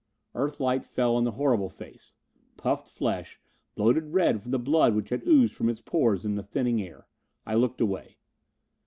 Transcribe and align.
Earth 0.33 0.59
light 0.59 0.83
fell 0.83 1.15
on 1.15 1.25
the 1.25 1.33
horrible 1.33 1.69
face. 1.69 2.15
Puffed 2.57 2.89
flesh, 2.89 3.39
bloated 3.75 4.13
red 4.15 4.41
from 4.41 4.49
the 4.49 4.57
blood 4.57 4.95
which 4.95 5.09
had 5.09 5.21
oozed 5.27 5.53
from 5.53 5.69
its 5.69 5.79
pores 5.79 6.25
in 6.25 6.33
the 6.33 6.41
thinning 6.41 6.81
air. 6.81 7.05
I 7.45 7.53
looked 7.53 7.79
away. 7.81 8.17